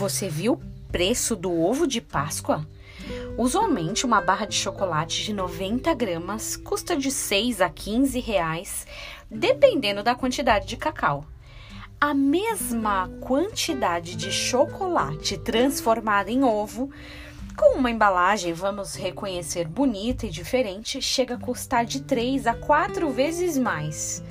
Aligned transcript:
Você 0.00 0.30
viu 0.30 0.54
o 0.54 0.90
preço 0.90 1.36
do 1.36 1.52
ovo 1.52 1.86
de 1.86 2.00
Páscoa? 2.00 2.66
Usualmente, 3.36 4.06
uma 4.06 4.22
barra 4.22 4.46
de 4.46 4.54
chocolate 4.54 5.22
de 5.22 5.34
90 5.34 5.92
gramas 5.92 6.56
custa 6.56 6.96
de 6.96 7.10
6 7.10 7.60
a 7.60 7.68
15 7.68 8.18
reais, 8.18 8.86
dependendo 9.30 10.02
da 10.02 10.14
quantidade 10.14 10.66
de 10.66 10.78
cacau. 10.78 11.26
A 12.00 12.14
mesma 12.14 13.10
quantidade 13.20 14.16
de 14.16 14.32
chocolate 14.32 15.36
transformada 15.36 16.30
em 16.30 16.42
ovo, 16.44 16.90
com 17.54 17.76
uma 17.76 17.90
embalagem, 17.90 18.54
vamos 18.54 18.94
reconhecer, 18.94 19.68
bonita 19.68 20.24
e 20.24 20.30
diferente, 20.30 21.02
chega 21.02 21.34
a 21.34 21.38
custar 21.38 21.84
de 21.84 22.00
3 22.00 22.46
a 22.46 22.54
4 22.54 23.10
vezes 23.10 23.58
mais. 23.58 24.24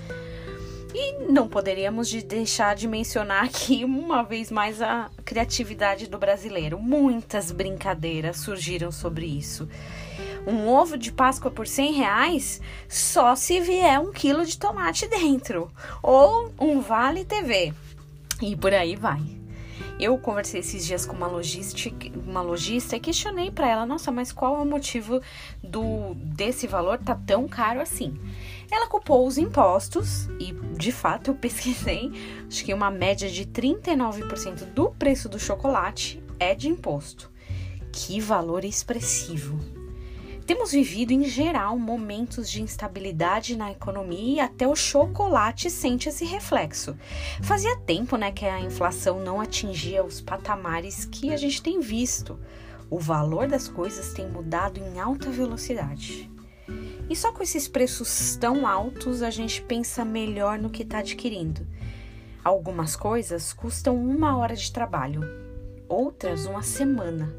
E 0.93 1.31
não 1.31 1.47
poderíamos 1.47 2.09
de 2.09 2.23
deixar 2.23 2.75
de 2.75 2.87
mencionar 2.87 3.43
aqui 3.45 3.85
uma 3.85 4.23
vez 4.23 4.49
mais 4.49 4.81
a 4.81 5.09
criatividade 5.23 6.07
do 6.07 6.17
brasileiro. 6.17 6.79
Muitas 6.79 7.51
brincadeiras 7.51 8.37
surgiram 8.37 8.91
sobre 8.91 9.25
isso. 9.25 9.67
Um 10.47 10.67
ovo 10.67 10.97
de 10.97 11.11
Páscoa 11.11 11.51
por 11.51 11.67
100 11.67 11.93
reais 11.93 12.61
só 12.87 13.35
se 13.35 13.59
vier 13.59 13.99
um 13.99 14.11
quilo 14.11 14.45
de 14.45 14.57
tomate 14.57 15.07
dentro. 15.07 15.71
Ou 16.01 16.51
um 16.59 16.81
Vale 16.81 17.23
TV. 17.23 17.73
E 18.41 18.55
por 18.55 18.73
aí 18.73 18.95
vai. 18.95 19.38
Eu 19.99 20.17
conversei 20.17 20.61
esses 20.61 20.85
dias 20.85 21.05
com 21.05 21.13
uma 21.13 21.27
logística, 21.27 22.09
uma 22.25 22.41
lojista 22.41 22.95
e 22.95 23.01
questionei 23.01 23.51
para 23.51 23.67
ela, 23.67 23.85
nossa, 23.85 24.11
mas 24.11 24.31
qual 24.31 24.57
é 24.57 24.61
o 24.61 24.65
motivo 24.65 25.21
do 25.61 26.13
desse 26.15 26.67
valor 26.67 26.97
tá 26.99 27.19
tão 27.27 27.49
caro 27.49 27.81
assim? 27.81 28.17
Ela 28.71 28.87
culpou 28.87 29.27
os 29.27 29.37
impostos 29.37 30.29
e, 30.39 30.53
de 30.77 30.93
fato, 30.93 31.31
eu 31.31 31.35
pesquisei, 31.35 32.11
acho 32.47 32.63
que 32.63 32.73
uma 32.73 32.89
média 32.89 33.29
de 33.29 33.45
39% 33.45 34.73
do 34.73 34.89
preço 34.91 35.27
do 35.27 35.37
chocolate 35.37 36.23
é 36.39 36.55
de 36.55 36.69
imposto. 36.69 37.29
Que 37.91 38.21
valor 38.21 38.63
expressivo! 38.63 39.78
Temos 40.49 40.71
vivido 40.71 41.11
em 41.11 41.25
geral 41.25 41.77
momentos 41.77 42.49
de 42.49 42.59
instabilidade 42.59 43.55
na 43.55 43.71
economia 43.71 44.33
e 44.33 44.39
até 44.39 44.67
o 44.67 44.75
chocolate 44.75 45.69
sente 45.69 46.09
esse 46.09 46.25
reflexo. 46.25 46.97
Fazia 47.43 47.77
tempo, 47.77 48.17
né, 48.17 48.31
que 48.31 48.47
a 48.47 48.59
inflação 48.59 49.19
não 49.19 49.39
atingia 49.39 50.03
os 50.03 50.19
patamares 50.19 51.05
que 51.05 51.31
a 51.31 51.37
gente 51.37 51.61
tem 51.61 51.79
visto. 51.79 52.39
O 52.89 52.97
valor 52.97 53.47
das 53.47 53.67
coisas 53.67 54.11
tem 54.11 54.27
mudado 54.27 54.79
em 54.79 54.99
alta 54.99 55.29
velocidade. 55.29 56.27
E 57.07 57.15
só 57.15 57.31
com 57.31 57.43
esses 57.43 57.67
preços 57.67 58.35
tão 58.35 58.65
altos 58.65 59.21
a 59.21 59.29
gente 59.29 59.61
pensa 59.61 60.03
melhor 60.03 60.57
no 60.57 60.71
que 60.71 60.81
está 60.81 60.97
adquirindo. 60.97 61.61
Algumas 62.43 62.95
coisas 62.95 63.53
custam 63.53 63.95
uma 63.95 64.35
hora 64.35 64.55
de 64.55 64.71
trabalho, 64.71 65.21
outras 65.87 66.47
uma 66.47 66.63
semana, 66.63 67.31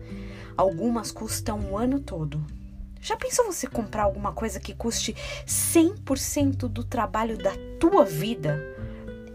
algumas 0.56 1.10
custam 1.10 1.58
um 1.58 1.76
ano 1.76 1.98
todo. 1.98 2.59
Já 3.00 3.16
pensou 3.16 3.46
você 3.46 3.66
comprar 3.66 4.02
alguma 4.02 4.32
coisa 4.32 4.60
que 4.60 4.74
custe 4.74 5.14
100% 5.46 6.68
do 6.68 6.84
trabalho 6.84 7.38
da 7.38 7.52
tua 7.78 8.04
vida? 8.04 8.62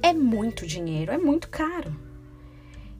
É 0.04 0.14
muito 0.14 0.68
dinheiro, 0.68 1.12
é 1.12 1.18
muito 1.18 1.50
caro. 1.50 1.96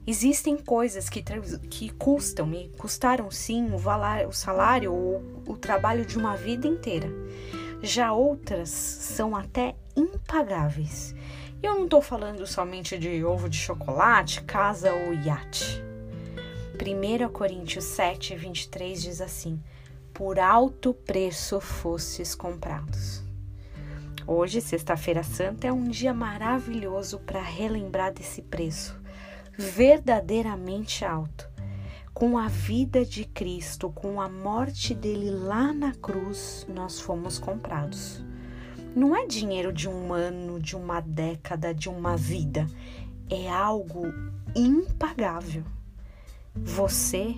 Existem 0.04 0.56
coisas 0.56 1.08
que, 1.08 1.22
que 1.70 1.90
custam 1.90 2.52
e 2.52 2.68
custaram 2.78 3.30
sim 3.30 3.72
o, 3.72 3.78
valar, 3.78 4.26
o 4.26 4.32
salário 4.32 4.92
ou 4.92 5.22
o 5.46 5.56
trabalho 5.56 6.04
de 6.04 6.18
uma 6.18 6.36
vida 6.36 6.66
inteira. 6.66 7.08
Já 7.82 8.12
outras 8.12 8.68
são 8.68 9.36
até 9.36 9.76
impagáveis. 9.96 11.14
E 11.62 11.66
eu 11.66 11.74
não 11.74 11.84
estou 11.84 12.02
falando 12.02 12.46
somente 12.46 12.98
de 12.98 13.24
ovo 13.24 13.48
de 13.48 13.56
chocolate, 13.56 14.42
casa 14.42 14.92
ou 14.92 15.14
iate. 15.14 15.82
1 16.74 17.28
Coríntios 17.30 17.84
7, 17.84 18.36
23 18.36 19.02
diz 19.02 19.20
assim: 19.20 19.60
por 20.16 20.38
alto 20.38 20.94
preço 20.94 21.60
fostes 21.60 22.34
comprados. 22.34 23.22
Hoje, 24.26 24.62
Sexta-feira 24.62 25.22
Santa, 25.22 25.66
é 25.66 25.72
um 25.72 25.84
dia 25.84 26.14
maravilhoso 26.14 27.18
para 27.18 27.42
relembrar 27.42 28.14
desse 28.14 28.40
preço, 28.40 28.98
verdadeiramente 29.58 31.04
alto. 31.04 31.46
Com 32.14 32.38
a 32.38 32.48
vida 32.48 33.04
de 33.04 33.26
Cristo, 33.26 33.90
com 33.90 34.18
a 34.18 34.26
morte 34.26 34.94
dele 34.94 35.30
lá 35.30 35.70
na 35.70 35.92
cruz, 35.92 36.66
nós 36.66 36.98
fomos 36.98 37.38
comprados. 37.38 38.24
Não 38.94 39.14
é 39.14 39.26
dinheiro 39.26 39.70
de 39.70 39.86
um 39.86 40.14
ano, 40.14 40.58
de 40.58 40.74
uma 40.74 40.98
década, 40.98 41.74
de 41.74 41.90
uma 41.90 42.16
vida. 42.16 42.66
É 43.28 43.50
algo 43.50 44.06
impagável. 44.54 45.62
Você 46.54 47.36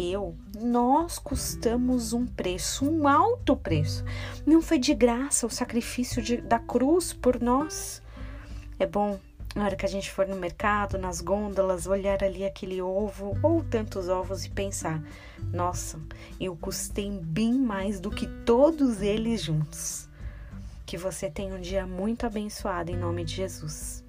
eu, 0.00 0.34
nós 0.58 1.18
custamos 1.18 2.12
um 2.12 2.26
preço, 2.26 2.88
um 2.88 3.06
alto 3.06 3.54
preço. 3.54 4.04
Não 4.46 4.62
foi 4.62 4.78
de 4.78 4.94
graça 4.94 5.46
o 5.46 5.50
sacrifício 5.50 6.22
de, 6.22 6.38
da 6.38 6.58
cruz 6.58 7.12
por 7.12 7.40
nós. 7.40 8.02
É 8.78 8.86
bom, 8.86 9.20
na 9.54 9.64
hora 9.64 9.76
que 9.76 9.84
a 9.84 9.88
gente 9.88 10.10
for 10.10 10.26
no 10.26 10.36
mercado, 10.36 10.96
nas 10.96 11.20
gôndolas, 11.20 11.86
olhar 11.86 12.24
ali 12.24 12.44
aquele 12.44 12.80
ovo 12.80 13.36
ou 13.42 13.62
tantos 13.62 14.08
ovos 14.08 14.44
e 14.44 14.50
pensar: 14.50 15.02
nossa, 15.52 16.00
eu 16.40 16.56
custei 16.56 17.10
bem 17.10 17.52
mais 17.54 18.00
do 18.00 18.10
que 18.10 18.26
todos 18.44 19.02
eles 19.02 19.42
juntos. 19.42 20.08
Que 20.86 20.96
você 20.96 21.30
tenha 21.30 21.54
um 21.54 21.60
dia 21.60 21.86
muito 21.86 22.26
abençoado 22.26 22.90
em 22.90 22.96
nome 22.96 23.24
de 23.24 23.36
Jesus. 23.36 24.02